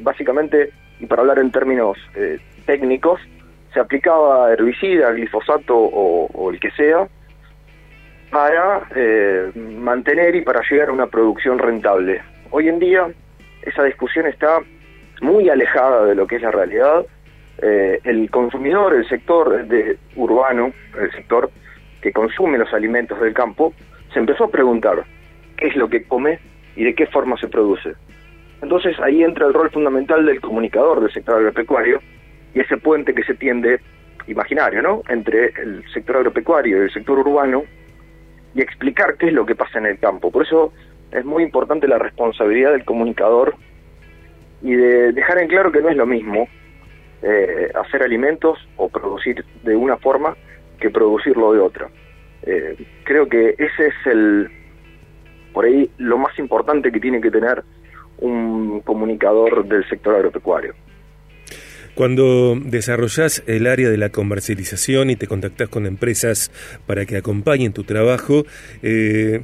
básicamente, 0.00 0.70
y 1.00 1.06
para 1.06 1.22
hablar 1.22 1.38
en 1.38 1.50
términos 1.50 1.96
eh, 2.14 2.38
técnicos, 2.66 3.20
se 3.72 3.80
aplicaba 3.80 4.52
herbicida, 4.52 5.12
glifosato 5.12 5.74
o, 5.76 6.50
el 6.50 6.60
que 6.60 6.70
sea, 6.72 7.08
para 8.30 8.86
mantener 9.54 10.34
y 10.34 10.42
para 10.42 10.60
llegar 10.68 10.90
a 10.90 10.92
una 10.92 11.06
producción 11.06 11.58
rentable. 11.58 12.20
Hoy 12.50 12.68
en 12.68 12.78
día 12.78 13.08
esa 13.62 13.82
discusión 13.84 14.26
está 14.26 14.60
muy 15.22 15.48
alejada 15.48 16.04
de 16.04 16.14
lo 16.14 16.26
que 16.26 16.36
es 16.36 16.42
la 16.42 16.50
realidad 16.50 17.06
eh, 17.58 18.00
el 18.04 18.30
consumidor, 18.30 18.94
el 18.94 19.08
sector 19.08 19.66
de, 19.66 19.96
urbano, 20.16 20.72
el 21.00 21.10
sector 21.12 21.50
que 22.00 22.12
consume 22.12 22.58
los 22.58 22.72
alimentos 22.72 23.20
del 23.20 23.32
campo, 23.32 23.72
se 24.12 24.18
empezó 24.18 24.44
a 24.44 24.50
preguntar 24.50 25.04
qué 25.56 25.68
es 25.68 25.76
lo 25.76 25.88
que 25.88 26.04
come 26.04 26.38
y 26.76 26.84
de 26.84 26.94
qué 26.94 27.06
forma 27.06 27.36
se 27.38 27.48
produce. 27.48 27.94
Entonces 28.62 28.98
ahí 29.00 29.22
entra 29.22 29.46
el 29.46 29.54
rol 29.54 29.70
fundamental 29.70 30.24
del 30.26 30.40
comunicador 30.40 31.00
del 31.00 31.12
sector 31.12 31.36
agropecuario 31.36 32.00
y 32.54 32.60
ese 32.60 32.76
puente 32.76 33.14
que 33.14 33.24
se 33.24 33.34
tiende 33.34 33.80
imaginario, 34.26 34.82
¿no? 34.82 35.02
Entre 35.08 35.46
el 35.60 35.84
sector 35.92 36.16
agropecuario 36.16 36.78
y 36.78 36.80
el 36.82 36.92
sector 36.92 37.18
urbano 37.18 37.64
y 38.54 38.62
explicar 38.62 39.16
qué 39.18 39.26
es 39.26 39.32
lo 39.32 39.44
que 39.44 39.54
pasa 39.54 39.78
en 39.78 39.86
el 39.86 39.98
campo. 39.98 40.30
Por 40.30 40.44
eso 40.44 40.72
es 41.12 41.24
muy 41.24 41.42
importante 41.42 41.88
la 41.88 41.98
responsabilidad 41.98 42.72
del 42.72 42.84
comunicador 42.84 43.54
y 44.62 44.74
de 44.74 45.12
dejar 45.12 45.38
en 45.38 45.48
claro 45.48 45.70
que 45.70 45.80
no 45.80 45.88
es 45.90 45.96
lo 45.96 46.06
mismo 46.06 46.48
eh, 47.26 47.70
hacer 47.74 48.02
alimentos 48.02 48.58
o 48.76 48.90
producir 48.90 49.42
de 49.62 49.74
una 49.74 49.96
forma 49.96 50.36
que 50.78 50.90
producirlo 50.90 51.54
de 51.54 51.58
otra. 51.58 51.88
Eh, 52.42 52.76
creo 53.02 53.26
que 53.30 53.54
ese 53.56 53.86
es 53.86 53.94
el, 54.04 54.50
por 55.54 55.64
ahí, 55.64 55.90
lo 55.96 56.18
más 56.18 56.38
importante 56.38 56.92
que 56.92 57.00
tiene 57.00 57.22
que 57.22 57.30
tener 57.30 57.64
un 58.18 58.82
comunicador 58.82 59.66
del 59.66 59.88
sector 59.88 60.16
agropecuario. 60.16 60.74
Cuando 61.94 62.58
desarrollas 62.62 63.42
el 63.46 63.68
área 63.68 63.88
de 63.88 63.96
la 63.96 64.10
comercialización 64.10 65.08
y 65.08 65.16
te 65.16 65.26
contactas 65.26 65.70
con 65.70 65.86
empresas 65.86 66.50
para 66.86 67.06
que 67.06 67.16
acompañen 67.16 67.72
tu 67.72 67.84
trabajo, 67.84 68.44
eh, 68.82 69.40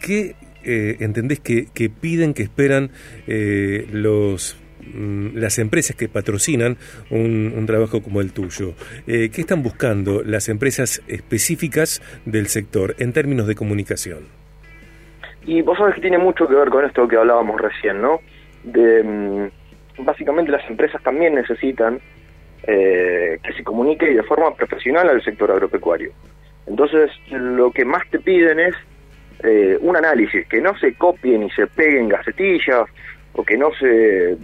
¿qué 0.00 0.36
entendés 0.62 1.40
que, 1.40 1.66
que, 1.74 1.90
piden, 1.90 2.34
que 2.34 2.44
esperan 2.44 2.92
los 3.26 4.60
las 5.34 5.58
empresas 5.58 5.96
que 5.96 6.08
patrocinan 6.08 6.76
un, 7.10 7.64
trabajo 7.66 8.02
como 8.02 8.20
el 8.20 8.32
tuyo? 8.32 8.74
Eh, 9.06 9.30
¿Qué 9.32 9.42
están 9.42 9.62
buscando 9.62 10.22
las 10.24 10.48
empresas 10.48 11.02
específicas 11.06 12.02
del 12.24 12.46
sector 12.46 12.94
en 12.98 13.12
términos 13.12 13.46
de 13.46 13.54
comunicación? 13.54 14.28
Y 15.46 15.62
vos 15.62 15.78
sabés 15.78 15.94
que 15.94 16.02
tiene 16.02 16.18
mucho 16.18 16.46
que 16.46 16.54
ver 16.54 16.68
con 16.68 16.84
esto 16.84 17.08
que 17.08 17.16
hablábamos 17.16 17.60
recién, 17.60 18.00
¿no? 18.00 18.20
De, 18.64 19.02
mm, 19.02 20.04
básicamente 20.04 20.50
las 20.50 20.68
empresas 20.68 21.02
también 21.02 21.34
necesitan 21.34 22.00
eh, 22.66 23.38
que 23.42 23.52
se 23.54 23.64
comunique 23.64 24.06
de 24.06 24.22
forma 24.22 24.54
profesional 24.54 25.08
al 25.08 25.24
sector 25.24 25.50
agropecuario. 25.50 26.12
Entonces, 26.66 27.10
lo 27.30 27.70
que 27.72 27.84
más 27.84 28.02
te 28.10 28.20
piden 28.20 28.60
es 28.60 28.74
eh, 29.42 29.78
un 29.80 29.96
análisis, 29.96 30.46
que 30.46 30.60
no 30.60 30.76
se 30.78 30.94
copien 30.94 31.42
y 31.42 31.50
se 31.50 31.66
peguen 31.66 32.08
gacetillas, 32.08 32.86
o 33.32 33.42
que 33.44 33.56
no 33.56 33.70
se 33.78 34.36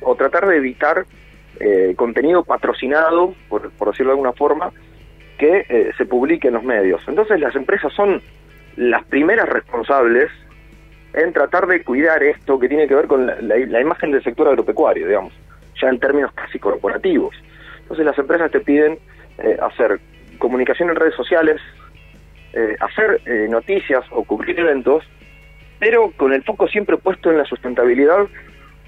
o 0.00 0.14
tratar 0.16 0.46
de 0.46 0.56
evitar 0.56 1.04
eh, 1.60 1.94
contenido 1.96 2.44
patrocinado, 2.44 3.34
por, 3.48 3.72
decirlo 3.86 4.12
de 4.12 4.12
alguna 4.12 4.32
forma, 4.32 4.72
que 5.38 5.64
eh, 5.68 5.90
se 5.96 6.06
publique 6.06 6.48
en 6.48 6.54
los 6.54 6.64
medios. 6.64 7.02
Entonces 7.06 7.40
las 7.40 7.54
empresas 7.54 7.92
son 7.92 8.20
las 8.76 9.04
primeras 9.04 9.48
responsables 9.48 10.30
en 11.14 11.32
tratar 11.32 11.66
de 11.66 11.82
cuidar 11.82 12.22
esto 12.22 12.58
que 12.58 12.68
tiene 12.68 12.86
que 12.86 12.94
ver 12.94 13.06
con 13.06 13.26
la, 13.26 13.80
imagen 13.80 14.12
del 14.12 14.22
sector 14.22 14.48
agropecuario, 14.48 15.06
digamos, 15.06 15.32
ya 15.80 15.88
en 15.88 15.98
términos 15.98 16.32
casi 16.32 16.58
corporativos. 16.58 17.34
Entonces 17.80 18.04
las 18.04 18.18
empresas 18.18 18.50
te 18.50 18.60
piden 18.60 18.98
eh, 19.38 19.56
hacer 19.60 20.00
comunicación 20.38 20.90
en 20.90 20.96
redes 20.96 21.14
sociales, 21.14 21.60
eh, 22.52 22.76
hacer 22.80 23.20
eh, 23.26 23.46
noticias 23.48 24.04
o 24.10 24.24
cubrir 24.24 24.58
eventos, 24.60 25.04
pero 25.78 26.12
con 26.16 26.32
el 26.32 26.42
foco 26.44 26.68
siempre 26.68 26.96
puesto 26.96 27.30
en 27.30 27.38
la 27.38 27.44
sustentabilidad, 27.44 28.26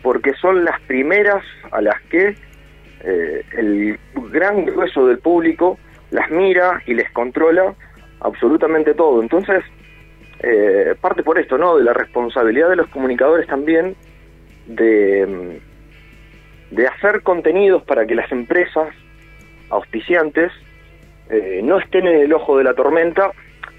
porque 0.03 0.35
son 0.35 0.65
las 0.65 0.81
primeras 0.83 1.45
a 1.71 1.81
las 1.81 2.01
que 2.11 2.35
el 3.03 3.99
gran 4.31 4.67
grueso 4.67 5.07
del 5.07 5.19
público 5.19 5.79
las 6.11 6.31
mira 6.31 6.83
y 6.87 6.95
les 6.95 7.11
controla 7.13 7.75
absolutamente 8.21 8.95
todo. 8.95 9.23
Entonces, 9.23 9.65
eh, 10.43 10.95
parte 11.01 11.23
por 11.23 11.39
esto, 11.39 11.59
¿no? 11.59 11.77
De 11.77 11.85
la 11.85 11.93
responsabilidad 11.93 12.69
de 12.71 12.77
los 12.77 12.89
comunicadores 12.89 13.47
también 13.47 13.97
de, 14.67 15.27
mm, 15.27 16.75
de 16.77 16.87
hacer 16.87 17.23
contenidos 17.23 17.83
para 17.83 18.07
que 18.07 18.15
las 18.15 18.31
empresas 18.33 18.89
auspiciantes 19.71 20.53
eh, 21.29 21.61
no 21.63 21.79
estén 21.79 22.07
en 22.07 22.23
el 22.23 22.33
ojo 22.33 22.59
de 22.59 22.65
la 22.65 22.75
tormenta, 22.75 23.31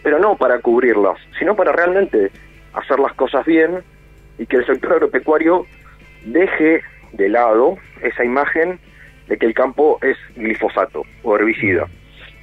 pero 0.03 0.19
no 0.19 0.37
para 0.37 0.59
cubrirlas, 0.59 1.17
sino 1.37 1.55
para 1.55 1.73
realmente 1.73 2.31
hacer 2.73 2.99
las 2.99 3.13
cosas 3.13 3.45
bien 3.45 3.83
y 4.37 4.45
que 4.45 4.57
el 4.57 4.65
sector 4.65 4.93
agropecuario 4.93 5.65
deje 6.25 6.81
de 7.13 7.29
lado 7.29 7.77
esa 8.01 8.23
imagen 8.23 8.79
de 9.27 9.37
que 9.37 9.45
el 9.45 9.53
campo 9.53 9.99
es 10.01 10.17
glifosato 10.35 11.03
o 11.23 11.35
herbicida, 11.35 11.87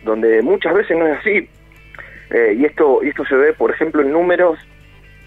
donde 0.05 0.43
muchas 0.43 0.75
veces 0.75 0.97
no 0.97 1.07
es 1.07 1.19
así, 1.19 1.49
eh, 2.31 2.57
y 2.59 2.65
esto 2.65 3.01
y 3.03 3.09
esto 3.09 3.25
se 3.25 3.35
ve, 3.35 3.53
por 3.53 3.71
ejemplo, 3.71 4.03
en 4.03 4.13
números 4.13 4.59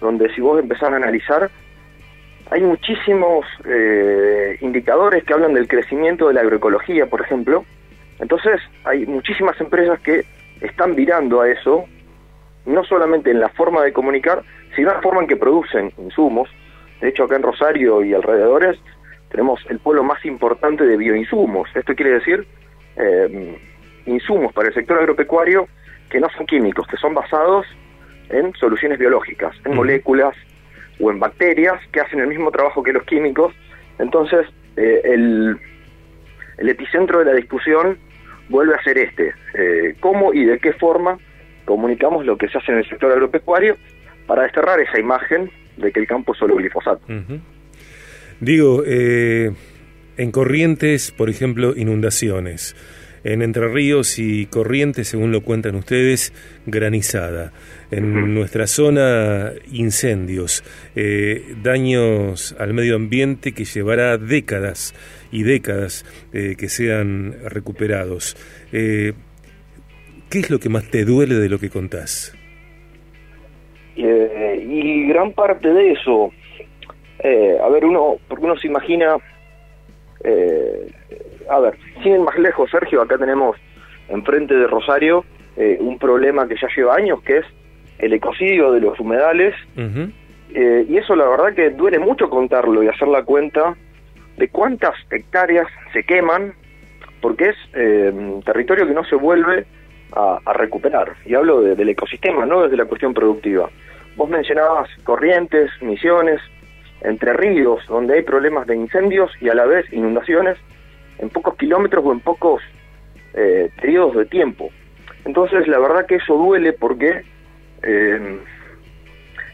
donde 0.00 0.32
si 0.34 0.40
vos 0.40 0.58
empezás 0.60 0.92
a 0.92 0.96
analizar, 0.96 1.50
hay 2.50 2.60
muchísimos 2.60 3.46
eh, 3.64 4.58
indicadores 4.60 5.24
que 5.24 5.32
hablan 5.32 5.54
del 5.54 5.68
crecimiento 5.68 6.28
de 6.28 6.34
la 6.34 6.40
agroecología, 6.40 7.06
por 7.06 7.20
ejemplo. 7.22 7.64
Entonces, 8.18 8.60
hay 8.84 9.06
muchísimas 9.06 9.58
empresas 9.60 9.98
que 10.00 10.24
están 10.60 10.94
virando 10.94 11.40
a 11.40 11.48
eso, 11.48 11.86
no 12.66 12.84
solamente 12.84 13.30
en 13.30 13.40
la 13.40 13.48
forma 13.48 13.82
de 13.82 13.92
comunicar, 13.92 14.42
sino 14.76 14.90
en 14.90 14.96
la 14.96 15.02
forma 15.02 15.22
en 15.22 15.28
que 15.28 15.36
producen 15.36 15.92
insumos. 15.98 16.48
De 17.02 17.08
hecho, 17.08 17.24
acá 17.24 17.34
en 17.34 17.42
Rosario 17.42 18.04
y 18.04 18.14
alrededores 18.14 18.78
tenemos 19.28 19.60
el 19.68 19.80
pueblo 19.80 20.04
más 20.04 20.24
importante 20.24 20.86
de 20.86 20.96
bioinsumos. 20.96 21.68
Esto 21.74 21.96
quiere 21.96 22.12
decir 22.12 22.46
eh, 22.96 23.58
insumos 24.06 24.52
para 24.52 24.68
el 24.68 24.74
sector 24.74 24.98
agropecuario 24.98 25.66
que 26.08 26.20
no 26.20 26.28
son 26.36 26.46
químicos, 26.46 26.86
que 26.86 26.96
son 26.96 27.12
basados 27.12 27.66
en 28.28 28.54
soluciones 28.54 29.00
biológicas, 29.00 29.52
en 29.64 29.74
moléculas 29.74 30.36
o 31.00 31.10
en 31.10 31.18
bacterias 31.18 31.80
que 31.90 32.00
hacen 32.00 32.20
el 32.20 32.28
mismo 32.28 32.52
trabajo 32.52 32.84
que 32.84 32.92
los 32.92 33.02
químicos. 33.02 33.52
Entonces, 33.98 34.46
eh, 34.76 35.00
el, 35.04 35.58
epicentro 36.58 37.18
de 37.18 37.24
la 37.24 37.32
discusión 37.32 37.98
vuelve 38.48 38.76
a 38.76 38.82
ser 38.84 38.98
este, 38.98 39.34
eh, 39.54 39.96
cómo 39.98 40.32
y 40.32 40.44
de 40.44 40.60
qué 40.60 40.72
forma 40.74 41.18
comunicamos 41.64 42.24
lo 42.24 42.38
que 42.38 42.48
se 42.48 42.58
hace 42.58 42.70
en 42.70 42.78
el 42.78 42.88
sector 42.88 43.10
agropecuario 43.10 43.76
para 44.28 44.42
desterrar 44.42 44.78
esa 44.78 45.00
imagen 45.00 45.50
de 45.76 45.92
que 45.92 46.00
el 46.00 46.06
campo 46.06 46.32
es 46.32 46.38
solo 46.38 46.56
glifosato. 46.56 47.02
Digo, 48.40 48.82
eh, 48.84 49.52
en 50.16 50.30
corrientes, 50.30 51.12
por 51.12 51.30
ejemplo, 51.30 51.74
inundaciones 51.76 52.74
en 53.24 53.40
Entre 53.40 53.68
Ríos 53.68 54.18
y 54.18 54.46
Corrientes, 54.46 55.06
según 55.06 55.30
lo 55.30 55.42
cuentan 55.42 55.76
ustedes, 55.76 56.32
granizada. 56.66 57.52
En 57.92 58.34
nuestra 58.34 58.66
zona, 58.66 59.52
incendios, 59.70 60.64
eh, 60.96 61.54
daños 61.62 62.56
al 62.58 62.74
medio 62.74 62.96
ambiente 62.96 63.52
que 63.52 63.64
llevará 63.64 64.18
décadas 64.18 64.92
y 65.30 65.44
décadas 65.44 66.04
eh, 66.32 66.56
que 66.58 66.68
sean 66.68 67.36
recuperados. 67.44 68.36
¿Qué 68.72 69.14
es 70.32 70.50
lo 70.50 70.58
que 70.58 70.68
más 70.68 70.90
te 70.90 71.04
duele 71.04 71.36
de 71.36 71.48
lo 71.48 71.60
que 71.60 71.70
contás? 71.70 72.34
Y 73.94 75.06
gran 75.08 75.32
parte 75.32 75.68
de 75.68 75.92
eso, 75.92 76.32
a 77.62 77.68
ver, 77.68 77.84
uno, 77.84 78.16
porque 78.28 78.44
uno 78.44 78.56
se 78.56 78.68
imagina 78.68 79.16
a 81.48 81.60
ver, 81.60 81.76
sin 82.02 82.14
ir 82.14 82.20
más 82.20 82.38
lejos, 82.38 82.70
Sergio, 82.70 83.02
acá 83.02 83.18
tenemos 83.18 83.56
enfrente 84.08 84.54
de 84.54 84.66
Rosario 84.66 85.24
eh, 85.56 85.76
un 85.80 85.98
problema 85.98 86.48
que 86.48 86.56
ya 86.56 86.68
lleva 86.74 86.96
años, 86.96 87.22
que 87.22 87.38
es 87.38 87.46
el 87.98 88.12
ecocidio 88.12 88.72
de 88.72 88.80
los 88.80 88.98
humedales. 88.98 89.54
Eh, 90.54 90.86
y 90.88 90.96
eso 90.96 91.16
la 91.16 91.28
verdad 91.28 91.54
que 91.54 91.70
duele 91.70 91.98
mucho 91.98 92.28
contarlo 92.28 92.82
y 92.82 92.88
hacer 92.88 93.08
la 93.08 93.22
cuenta 93.22 93.74
de 94.36 94.48
cuántas 94.48 94.94
hectáreas 95.10 95.66
se 95.92 96.04
queman, 96.04 96.54
porque 97.20 97.50
es 97.50 97.56
eh, 97.74 98.12
territorio 98.44 98.86
que 98.86 98.94
no 98.94 99.04
se 99.04 99.16
vuelve 99.16 99.66
a, 100.14 100.52
recuperar. 100.52 101.14
Y 101.24 101.34
hablo 101.34 101.60
del 101.62 101.88
ecosistema, 101.88 102.46
no 102.46 102.62
desde 102.62 102.76
la 102.76 102.84
cuestión 102.84 103.14
productiva. 103.14 103.70
Vos 104.16 104.28
mencionabas 104.28 104.88
corrientes, 105.04 105.70
misiones, 105.80 106.40
entre 107.00 107.32
ríos, 107.32 107.84
donde 107.88 108.14
hay 108.14 108.22
problemas 108.22 108.66
de 108.66 108.76
incendios 108.76 109.30
y 109.40 109.48
a 109.48 109.54
la 109.54 109.64
vez 109.64 109.90
inundaciones, 109.92 110.56
en 111.18 111.30
pocos 111.30 111.56
kilómetros 111.56 112.04
o 112.04 112.12
en 112.12 112.20
pocos 112.20 112.62
eh, 113.34 113.70
periodos 113.80 114.16
de 114.16 114.26
tiempo. 114.26 114.70
Entonces 115.24 115.66
la 115.68 115.78
verdad 115.78 116.06
que 116.06 116.16
eso 116.16 116.36
duele 116.36 116.72
porque 116.72 117.22
eh, 117.82 118.38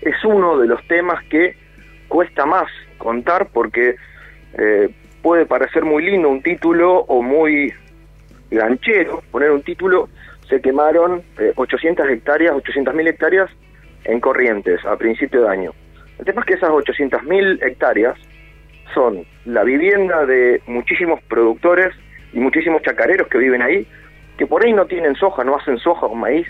es 0.00 0.24
uno 0.24 0.58
de 0.58 0.66
los 0.66 0.86
temas 0.86 1.22
que 1.24 1.56
cuesta 2.08 2.46
más 2.46 2.68
contar 2.98 3.48
porque 3.52 3.96
eh, 4.54 4.88
puede 5.22 5.46
parecer 5.46 5.84
muy 5.84 6.04
lindo 6.04 6.28
un 6.28 6.42
título 6.42 7.00
o 7.00 7.22
muy 7.22 7.72
ganchero 8.50 9.22
poner 9.30 9.50
un 9.50 9.62
título, 9.62 10.08
se 10.48 10.60
quemaron 10.60 11.22
800 11.56 12.08
hectáreas, 12.08 12.54
800.000 12.54 13.08
hectáreas 13.08 13.50
en 14.04 14.20
Corrientes 14.20 14.84
a 14.84 14.96
principio 14.96 15.42
de 15.42 15.48
año. 15.48 15.72
El 16.18 16.24
tema 16.24 16.40
es 16.40 16.46
que 16.46 16.54
esas 16.54 16.70
800.000 16.70 17.62
hectáreas 17.62 18.18
son 18.94 19.24
la 19.44 19.64
vivienda 19.64 20.24
de 20.26 20.62
muchísimos 20.66 21.22
productores 21.24 21.94
y 22.32 22.40
muchísimos 22.40 22.82
chacareros 22.82 23.28
que 23.28 23.38
viven 23.38 23.62
ahí, 23.62 23.86
que 24.36 24.46
por 24.46 24.64
ahí 24.64 24.72
no 24.72 24.86
tienen 24.86 25.14
soja, 25.14 25.44
no 25.44 25.56
hacen 25.56 25.78
soja 25.78 26.06
o 26.06 26.14
maíz, 26.14 26.46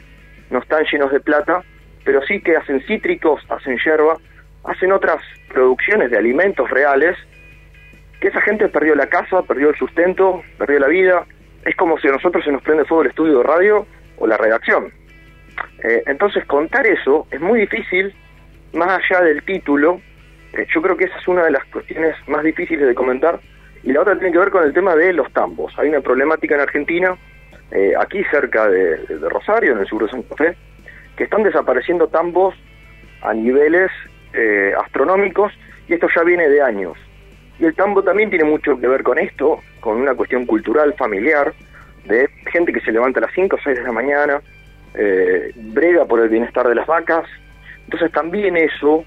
no 0.51 0.61
están 0.61 0.85
llenos 0.91 1.11
de 1.11 1.21
plata, 1.21 1.63
pero 2.05 2.23
sí 2.23 2.41
que 2.41 2.57
hacen 2.57 2.81
cítricos, 2.87 3.43
hacen 3.49 3.79
hierba, 3.85 4.17
hacen 4.65 4.93
otras 4.93 5.23
producciones 5.53 6.11
de 6.11 6.19
alimentos 6.19 6.71
reales, 6.71 7.17
que 8.21 8.29
esa 8.29 8.41
gente 8.41 8.69
perdió 8.69 8.95
la 8.95 9.07
casa, 9.07 9.43
perdió 9.43 9.71
el 9.71 9.77
sustento, 9.77 10.43
perdió 10.59 10.79
la 10.81 10.89
vida, 10.89 11.27
es 11.69 11.77
como 11.77 11.99
si 11.99 12.09
a 12.09 12.13
nosotros 12.13 12.43
se 12.45 12.51
nos 12.51 12.63
prende 12.63 12.87
fuego 12.87 13.03
el 13.03 13.11
estudio 13.11 13.39
de 13.39 13.45
radio 13.45 13.87
o 14.17 14.27
la 14.27 14.39
redacción. 14.39 14.91
Eh, 15.85 16.03
entonces 16.07 16.45
contar 16.47 16.87
eso 16.87 17.27
es 17.31 17.41
muy 17.41 17.61
difícil, 17.61 18.15
más 18.73 18.89
allá 18.89 19.23
del 19.23 19.43
título, 19.43 20.01
eh, 20.55 20.67
yo 20.75 20.81
creo 20.81 20.97
que 20.97 21.05
esa 21.05 21.19
es 21.19 21.29
una 21.29 21.45
de 21.45 21.51
las 21.51 21.65
cuestiones 21.67 22.17
más 22.27 22.43
difíciles 22.43 22.87
de 22.87 22.95
comentar. 22.95 23.39
Y 23.83 23.93
la 23.93 24.01
otra 24.01 24.15
tiene 24.15 24.33
que 24.33 24.39
ver 24.39 24.51
con 24.51 24.65
el 24.65 24.73
tema 24.73 24.97
de 24.97 25.13
los 25.13 25.31
tambos. 25.33 25.73
Hay 25.79 25.89
una 25.89 26.01
problemática 26.01 26.55
en 26.55 26.63
Argentina, 26.63 27.17
eh, 27.71 27.93
aquí 28.01 28.25
cerca 28.31 28.69
de, 28.69 28.97
Rosario, 29.29 29.73
en 29.73 29.81
el 29.81 29.87
sur 29.87 30.03
de 30.03 30.11
Santa 30.11 30.37
Fe, 30.37 30.57
que 31.17 31.25
están 31.25 31.43
desapareciendo 31.43 32.09
tambos 32.09 32.55
a 33.23 33.35
niveles 33.35 33.91
astronómicos 34.79 35.53
y 35.89 35.95
esto 35.95 36.07
ya 36.15 36.23
viene 36.23 36.49
de 36.49 36.63
años. 36.63 36.97
Y 37.59 37.65
el 37.65 37.75
tambo 37.75 38.05
también 38.05 38.31
tiene 38.31 38.45
mucho 38.45 38.79
que 38.79 38.87
ver 38.87 39.03
con 39.03 39.19
esto, 39.19 39.61
con 39.81 39.97
una 39.97 40.15
cuestión 40.15 40.47
cultural, 40.47 40.95
familiar, 40.95 41.53
de 42.05 42.29
gente 42.53 42.73
que 42.73 42.81
se 42.81 42.93
levanta 42.93 43.21
a 43.21 43.23
las 43.23 43.33
5 43.35 43.57
o 43.57 43.59
6 43.63 43.77
de 43.79 43.85
la 43.85 43.93
mañana, 43.93 44.41
brega 45.55 46.05
por 46.07 46.21
el 46.21 46.29
bienestar 46.29 46.67
de 46.67 46.75
las 46.75 46.87
vacas. 46.87 47.27
Entonces 47.85 48.11
también 48.13 48.57
eso 48.57 49.05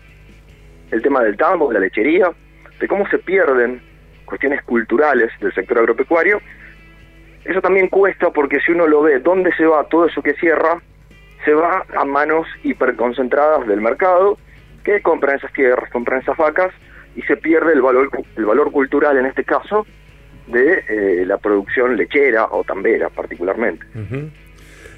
el 0.91 1.01
tema 1.01 1.23
del 1.23 1.37
tambo, 1.37 1.69
de 1.69 1.75
la 1.75 1.79
lechería, 1.81 2.31
de 2.79 2.87
cómo 2.87 3.07
se 3.09 3.17
pierden 3.17 3.81
cuestiones 4.25 4.61
culturales 4.63 5.31
del 5.39 5.53
sector 5.53 5.79
agropecuario. 5.79 6.41
Eso 7.43 7.61
también 7.61 7.87
cuesta 7.87 8.29
porque 8.31 8.59
si 8.59 8.71
uno 8.71 8.87
lo 8.87 9.01
ve, 9.01 9.19
¿dónde 9.19 9.53
se 9.55 9.65
va 9.65 9.83
todo 9.85 10.05
eso 10.05 10.21
que 10.21 10.33
cierra? 10.33 10.81
Se 11.43 11.53
va 11.53 11.85
a 11.97 12.05
manos 12.05 12.47
hiperconcentradas 12.63 13.67
del 13.67 13.81
mercado 13.81 14.37
que 14.83 15.01
compran 15.01 15.37
esas 15.37 15.51
tierras, 15.53 15.89
compran 15.91 16.21
esas 16.21 16.37
vacas 16.37 16.73
y 17.15 17.21
se 17.23 17.37
pierde 17.37 17.73
el 17.73 17.81
valor, 17.81 18.09
el 18.35 18.45
valor 18.45 18.71
cultural 18.71 19.17
en 19.17 19.25
este 19.25 19.43
caso 19.43 19.85
de 20.47 20.83
eh, 20.87 21.25
la 21.25 21.37
producción 21.37 21.95
lechera 21.95 22.45
o 22.45 22.63
tambera 22.63 23.09
particularmente. 23.09 23.85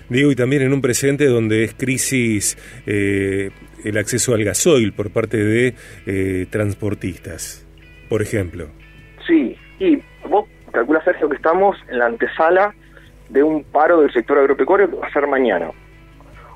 Digo, 0.10 0.32
y 0.32 0.36
también 0.36 0.64
en 0.64 0.74
un 0.74 0.82
presente 0.82 1.26
donde 1.26 1.64
es 1.64 1.74
crisis 1.74 2.58
eh, 2.86 3.52
el 3.84 3.98
acceso 3.98 4.34
al 4.34 4.44
gasoil 4.44 4.94
por 4.94 5.12
parte 5.12 5.38
de 5.38 5.76
eh, 6.06 6.46
transportistas, 6.50 7.66
por 8.10 8.22
ejemplo. 8.22 8.68
Sí, 9.26 9.56
y 9.80 10.02
vos 10.28 10.48
calculas, 10.72 11.04
Sergio, 11.04 11.30
que 11.30 11.36
estamos 11.36 11.78
en 11.90 12.00
la 12.00 12.08
antesala 12.08 12.74
de 13.30 13.44
un 13.44 13.64
paro 13.64 14.02
del 14.02 14.12
sector 14.12 14.38
agropecuario 14.38 14.90
que 14.90 14.96
va 14.98 15.08
a 15.08 15.14
ser 15.14 15.28
mañana. 15.28 15.72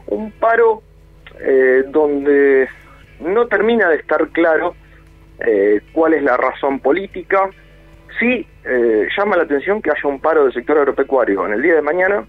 Un 0.07 0.31
paro 0.31 0.83
eh, 1.39 1.83
donde 1.89 2.67
no 3.19 3.47
termina 3.47 3.89
de 3.89 3.97
estar 3.97 4.27
claro 4.29 4.75
eh, 5.39 5.81
cuál 5.91 6.13
es 6.13 6.23
la 6.23 6.37
razón 6.37 6.79
política. 6.79 7.49
Sí 8.19 8.47
eh, 8.65 9.07
llama 9.15 9.37
la 9.37 9.43
atención 9.43 9.81
que 9.81 9.91
haya 9.91 10.09
un 10.09 10.19
paro 10.19 10.43
del 10.43 10.53
sector 10.53 10.77
agropecuario 10.77 11.45
en 11.45 11.53
el 11.53 11.61
día 11.61 11.75
de 11.75 11.81
mañana, 11.81 12.25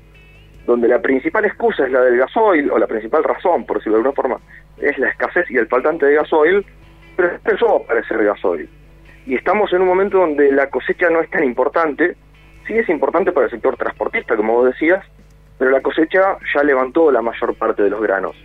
donde 0.67 0.87
la 0.87 1.01
principal 1.01 1.45
excusa 1.47 1.87
es 1.87 1.93
la 1.93 2.03
del 2.03 2.19
gasoil, 2.19 2.71
o 2.71 2.79
la 2.79 2.87
principal 2.87 3.25
razón, 3.25 3.65
por 3.65 3.79
decirlo 3.79 3.97
de 3.97 4.01
alguna 4.01 4.15
forma, 4.15 4.41
es 4.79 4.99
la 4.99 5.09
escasez 5.09 5.51
y 5.51 5.57
el 5.57 5.67
faltante 5.67 6.07
de 6.07 6.17
gasoil, 6.17 6.65
pero 7.17 7.31
empezó 7.31 7.73
a 7.73 7.85
aparecer 7.85 8.23
gasoil. 8.23 8.69
Y 9.27 9.35
estamos 9.35 9.73
en 9.73 9.83
un 9.83 9.89
momento 9.89 10.19
donde 10.19 10.53
la 10.53 10.69
cosecha 10.69 11.09
no 11.09 11.21
es 11.21 11.31
tan 11.31 11.45
importante, 11.45 12.17
sí 12.67 12.75
es 12.75 12.89
importante 12.89 13.33
para 13.33 13.47
el 13.47 13.51
sector 13.51 13.77
transportista, 13.77 14.37
como 14.37 14.55
vos 14.55 14.67
decías, 14.67 15.05
pero 15.59 15.71
la 15.71 15.81
cosecha 15.81 16.37
ya 16.55 16.63
levantó 16.63 17.11
la 17.11 17.23
mayor 17.23 17.55
parte 17.55 17.83
de 17.83 17.91
los 17.91 18.01
granos. 18.03 18.37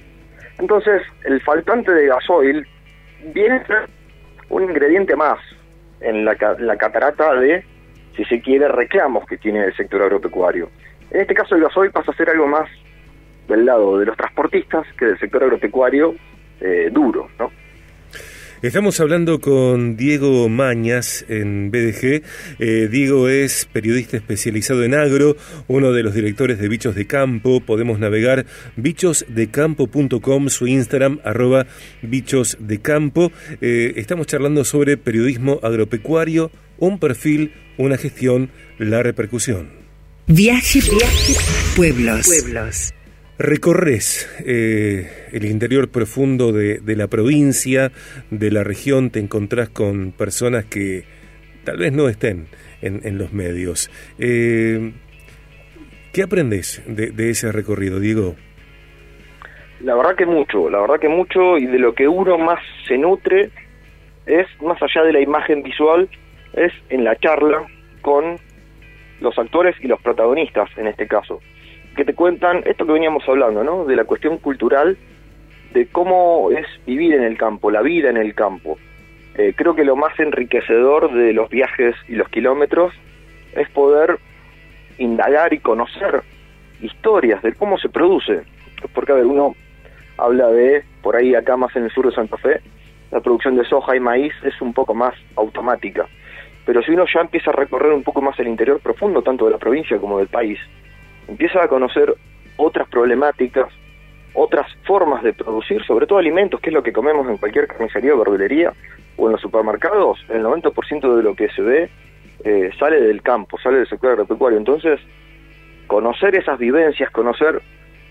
Entonces, 0.59 1.01
el 1.25 1.41
faltante 1.41 1.91
de 1.91 2.07
gasoil 2.07 2.65
viene 3.33 3.55
a 3.55 3.67
ser 3.67 3.89
un 4.49 4.63
ingrediente 4.63 5.15
más 5.15 5.39
en 6.03 6.25
la, 6.25 6.35
la 6.59 6.77
catarata 6.77 7.33
de, 7.35 7.63
si 8.15 8.23
se 8.25 8.41
quiere, 8.41 8.67
reclamos 8.67 9.25
que 9.25 9.37
tiene 9.37 9.63
el 9.63 9.75
sector 9.75 10.01
agropecuario. 10.01 10.69
En 11.11 11.21
este 11.21 11.33
caso, 11.33 11.55
el 11.55 11.61
gasoil 11.61 11.91
pasa 11.91 12.11
a 12.11 12.15
ser 12.15 12.29
algo 12.29 12.47
más 12.47 12.69
del 13.47 13.65
lado 13.65 13.99
de 13.99 14.05
los 14.05 14.17
transportistas 14.17 14.85
que 14.97 15.05
del 15.05 15.19
sector 15.19 15.43
agropecuario 15.43 16.15
eh, 16.61 16.89
duro, 16.91 17.29
¿no? 17.39 17.51
Estamos 18.63 19.01
hablando 19.01 19.41
con 19.41 19.97
Diego 19.97 20.47
Mañas 20.47 21.25
en 21.27 21.69
BDG. 21.69 22.23
Eh, 22.59 22.87
Diego 22.89 23.27
es 23.27 23.67
periodista 23.73 24.15
especializado 24.15 24.85
en 24.85 24.93
agro, 24.93 25.35
uno 25.67 25.91
de 25.91 26.01
los 26.01 26.13
directores 26.13 26.59
de 26.59 26.69
Bichos 26.69 26.95
de 26.95 27.05
Campo. 27.05 27.59
Podemos 27.59 27.99
navegar 27.99 28.45
bichosdecampo.com, 28.77 30.47
su 30.47 30.67
Instagram, 30.67 31.19
arroba 31.25 31.67
Bichos 32.03 32.55
de 32.57 32.79
Campo. 32.79 33.33
Eh, 33.59 33.95
estamos 33.97 34.27
charlando 34.27 34.63
sobre 34.63 34.95
periodismo 34.95 35.59
agropecuario, 35.61 36.49
un 36.77 36.99
perfil, 36.99 37.51
una 37.77 37.97
gestión, 37.97 38.49
la 38.79 39.03
repercusión. 39.03 39.71
Viaje, 40.27 40.79
viaje, 40.79 41.35
pueblos. 41.75 42.27
pueblos 42.27 42.93
recorres 43.37 44.29
eh, 44.45 45.29
el 45.31 45.45
interior 45.45 45.89
profundo 45.89 46.51
de, 46.51 46.81
la 46.95 47.07
provincia, 47.07 47.91
de 48.29 48.51
la 48.51 48.63
región, 48.63 49.09
te 49.09 49.19
encontrás 49.19 49.69
con 49.69 50.11
personas 50.11 50.65
que 50.65 51.03
tal 51.63 51.77
vez 51.77 51.93
no 51.93 52.07
estén 52.09 52.47
en, 52.81 53.17
los 53.17 53.33
medios. 53.33 53.89
Eh, 54.19 54.91
¿Qué 56.11 56.23
aprendes 56.23 56.83
de, 56.85 57.29
ese 57.29 57.51
recorrido, 57.51 57.99
Diego? 57.99 58.35
La 59.81 59.95
verdad 59.95 60.15
que 60.15 60.25
mucho, 60.25 60.69
la 60.69 60.79
verdad 60.79 60.99
que 60.99 61.09
mucho 61.09 61.57
y 61.57 61.65
de 61.65 61.79
lo 61.79 61.93
que 61.93 62.07
uno 62.07 62.37
más 62.37 62.59
se 62.87 62.97
nutre 62.97 63.49
es, 64.25 64.47
más 64.61 64.81
allá 64.81 65.03
de 65.03 65.13
la 65.13 65.19
imagen 65.19 65.63
visual, 65.63 66.07
es 66.53 66.71
en 66.89 67.03
la 67.03 67.15
charla 67.17 67.65
con 68.01 68.37
los 69.19 69.37
actores 69.37 69.75
y 69.81 69.87
los 69.87 70.01
protagonistas 70.01 70.69
en 70.77 70.87
este 70.87 71.07
caso 71.07 71.41
que 71.95 72.05
te 72.05 72.13
cuentan 72.13 72.63
esto 72.65 72.85
que 72.85 72.93
veníamos 72.93 73.23
hablando, 73.27 73.63
¿no? 73.63 73.85
De 73.85 73.95
la 73.95 74.05
cuestión 74.05 74.37
cultural, 74.37 74.97
de 75.73 75.87
cómo 75.87 76.51
es 76.51 76.65
vivir 76.85 77.13
en 77.13 77.23
el 77.23 77.37
campo, 77.37 77.71
la 77.71 77.81
vida 77.81 78.09
en 78.09 78.17
el 78.17 78.33
campo. 78.35 78.77
Eh, 79.35 79.53
creo 79.55 79.75
que 79.75 79.83
lo 79.83 79.95
más 79.95 80.19
enriquecedor 80.19 81.11
de 81.13 81.33
los 81.33 81.49
viajes 81.49 81.95
y 82.07 82.15
los 82.15 82.29
kilómetros 82.29 82.93
es 83.55 83.69
poder 83.69 84.19
indagar 84.97 85.53
y 85.53 85.59
conocer 85.59 86.21
historias 86.81 87.41
de 87.41 87.53
cómo 87.53 87.77
se 87.77 87.89
produce. 87.89 88.41
Porque, 88.93 89.11
a 89.11 89.15
ver, 89.15 89.25
uno 89.25 89.55
habla 90.17 90.47
de, 90.47 90.83
por 91.01 91.15
ahí 91.15 91.33
acá 91.35 91.57
más 91.57 91.75
en 91.75 91.85
el 91.85 91.91
sur 91.91 92.05
de 92.05 92.15
Santa 92.15 92.37
Fe, 92.37 92.61
la 93.11 93.21
producción 93.21 93.55
de 93.55 93.65
soja 93.65 93.95
y 93.95 93.99
maíz 93.99 94.33
es 94.43 94.59
un 94.61 94.73
poco 94.73 94.93
más 94.93 95.13
automática. 95.35 96.07
Pero 96.65 96.81
si 96.81 96.91
uno 96.91 97.05
ya 97.11 97.21
empieza 97.21 97.51
a 97.51 97.53
recorrer 97.53 97.91
un 97.93 98.03
poco 98.03 98.21
más 98.21 98.39
el 98.39 98.47
interior 98.47 98.79
profundo, 98.79 99.21
tanto 99.21 99.45
de 99.45 99.51
la 99.51 99.57
provincia 99.57 99.97
como 99.97 100.19
del 100.19 100.27
país, 100.27 100.59
empieza 101.27 101.63
a 101.63 101.67
conocer 101.67 102.13
otras 102.57 102.87
problemáticas, 102.87 103.67
otras 104.33 104.67
formas 104.83 105.23
de 105.23 105.33
producir, 105.33 105.83
sobre 105.85 106.07
todo 106.07 106.19
alimentos, 106.19 106.59
que 106.59 106.69
es 106.69 106.73
lo 106.73 106.83
que 106.83 106.93
comemos 106.93 107.27
en 107.29 107.37
cualquier 107.37 107.67
carnicería 107.67 108.13
o 108.13 108.17
verdulería 108.17 108.73
o 109.17 109.27
en 109.27 109.33
los 109.33 109.41
supermercados, 109.41 110.19
el 110.29 110.43
90% 110.43 111.15
de 111.15 111.23
lo 111.23 111.35
que 111.35 111.49
se 111.49 111.61
ve 111.61 111.89
eh, 112.43 112.71
sale 112.79 112.99
del 112.99 113.21
campo, 113.21 113.57
sale 113.59 113.77
del 113.77 113.87
sector 113.87 114.11
agropecuario. 114.11 114.57
Entonces, 114.57 114.99
conocer 115.87 116.35
esas 116.35 116.57
vivencias, 116.57 117.11
conocer 117.11 117.61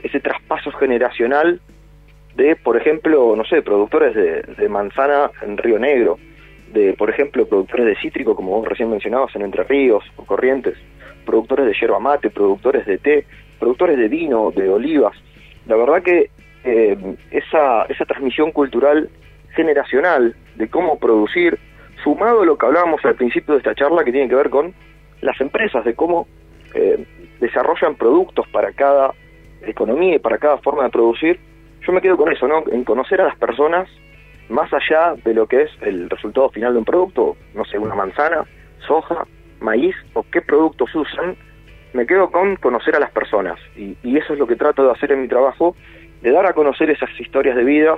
ese 0.02 0.20
traspaso 0.20 0.70
generacional 0.72 1.60
de, 2.36 2.56
por 2.56 2.76
ejemplo, 2.76 3.34
no 3.36 3.44
sé, 3.44 3.62
productores 3.62 4.14
de, 4.14 4.42
de 4.42 4.68
manzana 4.68 5.30
en 5.42 5.58
Río 5.58 5.78
Negro, 5.78 6.18
de, 6.72 6.94
por 6.94 7.10
ejemplo, 7.10 7.46
productores 7.46 7.86
de 7.86 7.96
cítrico, 7.96 8.34
como 8.34 8.58
vos 8.58 8.66
recién 8.66 8.90
mencionabas, 8.90 9.34
en 9.36 9.42
Entre 9.42 9.64
Ríos 9.64 10.04
o 10.16 10.24
Corrientes, 10.24 10.78
productores 11.24 11.66
de 11.66 11.74
yerba 11.74 11.98
mate, 11.98 12.30
productores 12.30 12.86
de 12.86 12.98
té, 12.98 13.26
productores 13.58 13.98
de 13.98 14.08
vino, 14.08 14.50
de 14.50 14.68
olivas. 14.68 15.16
La 15.66 15.76
verdad 15.76 16.02
que 16.02 16.30
eh, 16.64 17.16
esa, 17.30 17.84
esa 17.84 18.04
transmisión 18.04 18.52
cultural 18.52 19.08
generacional 19.54 20.34
de 20.56 20.68
cómo 20.68 20.98
producir, 20.98 21.58
sumado 22.02 22.42
a 22.42 22.46
lo 22.46 22.56
que 22.56 22.66
hablábamos 22.66 23.04
al 23.04 23.14
principio 23.14 23.54
de 23.54 23.58
esta 23.58 23.74
charla 23.74 24.04
que 24.04 24.12
tiene 24.12 24.28
que 24.28 24.34
ver 24.34 24.50
con 24.50 24.74
las 25.20 25.40
empresas, 25.40 25.84
de 25.84 25.94
cómo 25.94 26.26
eh, 26.74 27.04
desarrollan 27.40 27.94
productos 27.96 28.46
para 28.48 28.72
cada 28.72 29.12
economía 29.62 30.16
y 30.16 30.18
para 30.18 30.38
cada 30.38 30.58
forma 30.58 30.84
de 30.84 30.90
producir, 30.90 31.38
yo 31.86 31.92
me 31.92 32.00
quedo 32.00 32.16
con 32.16 32.32
eso, 32.32 32.46
¿no? 32.46 32.64
En 32.70 32.84
conocer 32.84 33.20
a 33.20 33.26
las 33.26 33.36
personas 33.36 33.88
más 34.48 34.70
allá 34.72 35.14
de 35.24 35.34
lo 35.34 35.46
que 35.46 35.62
es 35.62 35.70
el 35.80 36.10
resultado 36.10 36.50
final 36.50 36.72
de 36.72 36.78
un 36.80 36.84
producto, 36.84 37.36
no 37.54 37.64
sé, 37.64 37.78
una 37.78 37.94
manzana, 37.94 38.44
soja, 38.86 39.26
maíz 39.62 39.94
o 40.12 40.24
qué 40.24 40.42
productos 40.42 40.94
usan, 40.94 41.36
me 41.92 42.06
quedo 42.06 42.30
con 42.30 42.56
conocer 42.56 42.96
a 42.96 43.00
las 43.00 43.10
personas. 43.10 43.58
Y, 43.76 43.96
eso 44.16 44.32
es 44.32 44.38
lo 44.38 44.46
que 44.46 44.56
trato 44.56 44.84
de 44.84 44.92
hacer 44.92 45.12
en 45.12 45.22
mi 45.22 45.28
trabajo, 45.28 45.76
de 46.20 46.30
dar 46.30 46.46
a 46.46 46.52
conocer 46.52 46.90
esas 46.90 47.10
historias 47.18 47.56
de 47.56 47.64
vida, 47.64 47.96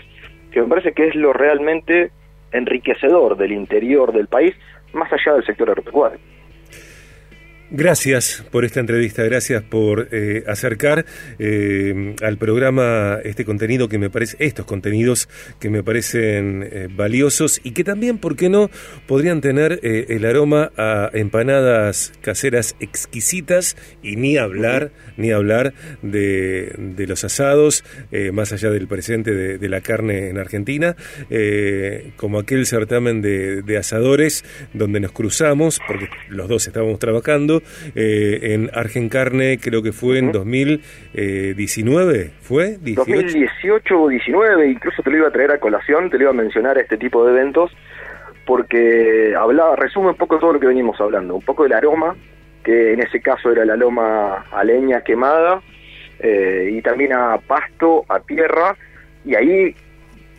que 0.51 0.61
me 0.61 0.69
parece 0.69 0.93
que 0.93 1.09
es 1.09 1.15
lo 1.15 1.33
realmente 1.33 2.11
enriquecedor 2.53 3.37
del 3.37 3.53
interior 3.53 4.13
del 4.13 4.29
país, 4.29 4.55
más 4.93 5.13
allá 5.13 5.35
del 5.35 5.45
sector 5.45 5.69
agropecuario. 5.69 6.19
Gracias 7.77 8.45
por 8.53 8.65
esta 8.65 8.79
entrevista, 8.79 9.25
gracias 9.25 9.61
por 9.65 10.07
eh, 10.13 10.45
acercar 10.47 11.05
eh, 11.41 12.15
al 12.23 12.39
programa 12.39 13.19
este 13.25 13.45
contenido 13.45 13.89
que 13.89 13.99
me 13.99 14.11
parece, 14.11 14.37
estos 14.39 14.65
contenidos 14.65 15.29
que 15.59 15.71
me 15.71 15.83
parecen 15.83 16.69
eh, 16.71 16.87
valiosos 16.89 17.61
y 17.65 17.73
que 17.73 17.83
también, 17.83 18.19
¿por 18.19 18.37
qué 18.37 18.49
no?, 18.49 18.71
podrían 19.09 19.41
tener 19.41 19.81
el 19.83 20.25
aroma 20.25 20.71
a 20.77 21.11
empanadas 21.15 22.13
caseras 22.21 22.77
exquisitas 22.79 23.77
y 24.05 24.15
ni 24.15 24.37
hablar, 24.37 24.93
ni 25.17 25.33
hablar 25.33 25.75
de, 26.01 26.73
de 26.79 27.07
los 27.09 27.25
asados, 27.25 27.83
más 28.33 28.53
allá 28.53 28.71
del 28.71 28.87
presente 28.87 29.35
de, 29.35 29.69
la 29.69 29.81
carne 29.81 30.29
en 30.29 30.39
Argentina, 30.39 30.95
como 32.17 32.39
aquel 32.39 32.67
certamen 32.67 33.21
de, 33.21 33.63
de 33.63 33.77
asadores 33.77 34.45
donde 34.73 35.01
nos 35.01 35.13
cruzamos, 35.13 35.81
porque 35.87 36.09
los 36.29 36.49
dos 36.49 36.67
estábamos 36.67 36.99
trabajando, 36.99 37.64
eh, 37.95 38.55
en 38.55 38.71
Argencarne, 38.73 39.59
creo 39.59 39.83
que 39.83 39.93
fue 39.93 40.19
en 40.19 40.33
2019, 40.33 42.31
¿fue? 42.41 42.77
2018 42.81 44.01
o 44.01 44.09
19, 44.09 44.69
incluso 44.69 45.03
te 45.03 45.11
lo 45.11 45.17
iba 45.19 45.29
a 45.29 45.33
traer 45.33 45.53
a 45.53 45.59
colación, 45.59 46.11
te 46.11 46.17
lo 46.19 46.25
iba 46.25 46.31
a 46.31 46.35
mencionar 46.35 46.79
a 46.79 46.81
este 46.81 46.97
tipo 46.97 47.25
de 47.25 47.33
eventos, 47.33 47.71
porque 48.47 49.35
hablaba, 49.39 49.77
resume 49.77 50.09
un 50.11 50.17
poco 50.17 50.39
todo 50.39 50.53
lo 50.55 50.61
que 50.61 50.67
venimos 50.67 51.01
hablando, 51.01 51.35
un 51.35 51.43
poco 51.43 51.63
del 51.63 51.73
aroma, 51.73 52.15
que 52.63 52.93
en 52.93 53.01
ese 53.01 53.21
caso 53.21 53.51
era 53.53 53.65
la 53.65 53.77
loma 53.77 54.47
a 54.51 54.65
leña 54.65 55.03
quemada, 55.03 55.61
eh, 56.19 56.71
y 56.73 56.83
también 56.83 57.13
a 57.13 57.39
pasto, 57.39 58.05
a 58.09 58.21
tierra, 58.21 58.77
y 59.25 59.35
ahí 59.35 59.75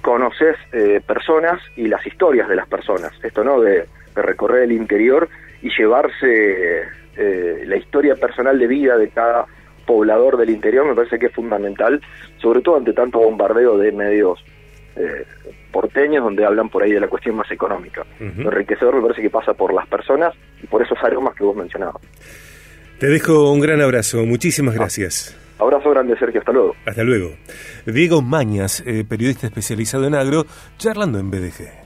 conoces 0.01 0.55
eh, 0.71 1.01
personas 1.05 1.59
y 1.75 1.87
las 1.87 2.05
historias 2.05 2.47
de 2.47 2.55
las 2.55 2.67
personas, 2.67 3.11
esto 3.23 3.43
no 3.43 3.59
de 3.59 3.85
recorrer 4.15 4.63
el 4.63 4.71
interior 4.71 5.27
y 5.61 5.69
llevarse 5.77 6.83
eh, 7.17 7.63
la 7.65 7.77
historia 7.77 8.15
personal 8.15 8.57
de 8.57 8.67
vida 8.67 8.97
de 8.97 9.09
cada 9.09 9.45
poblador 9.85 10.37
del 10.37 10.49
interior 10.49 10.87
me 10.87 10.95
parece 10.95 11.19
que 11.19 11.27
es 11.27 11.33
fundamental, 11.33 12.01
sobre 12.37 12.61
todo 12.61 12.77
ante 12.77 12.93
tanto 12.93 13.19
bombardeo 13.19 13.77
de 13.77 13.91
medios 13.91 14.43
eh, 14.95 15.25
porteños 15.71 16.23
donde 16.23 16.45
hablan 16.45 16.69
por 16.69 16.83
ahí 16.83 16.93
de 16.93 16.99
la 16.99 17.07
cuestión 17.07 17.35
más 17.35 17.51
económica. 17.51 18.05
Lo 18.19 18.49
enriquecedor 18.49 18.95
me 18.95 19.01
parece 19.01 19.21
que 19.21 19.29
pasa 19.29 19.53
por 19.53 19.73
las 19.73 19.87
personas 19.87 20.33
y 20.63 20.67
por 20.67 20.81
esos 20.81 20.97
aromas 21.03 21.35
que 21.35 21.43
vos 21.43 21.55
mencionabas. 21.55 22.01
Te 22.97 23.07
dejo 23.07 23.51
un 23.51 23.59
gran 23.59 23.81
abrazo, 23.81 24.25
muchísimas 24.25 24.73
gracias. 24.73 25.37
Abrazo 25.59 25.89
grande, 25.89 26.17
Sergio, 26.17 26.39
hasta 26.39 26.51
luego. 26.51 26.75
Hasta 26.85 27.03
luego. 27.03 27.35
Diego 27.85 28.21
Mañas, 28.21 28.83
eh, 28.85 29.05
periodista 29.07 29.47
especializado 29.47 30.07
en 30.07 30.15
agro, 30.15 30.45
charlando 30.77 31.19
en 31.19 31.29
BDG. 31.29 31.84